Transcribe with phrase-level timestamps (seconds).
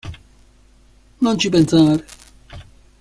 [1.19, 2.03] Non ci pensare.